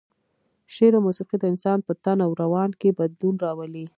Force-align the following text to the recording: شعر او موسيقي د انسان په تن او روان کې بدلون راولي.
شعر 0.73 0.93
او 0.97 1.01
موسيقي 1.07 1.37
د 1.39 1.43
انسان 1.53 1.79
په 1.87 1.93
تن 2.03 2.17
او 2.25 2.31
روان 2.41 2.69
کې 2.79 2.97
بدلون 2.99 3.35
راولي. 3.45 3.85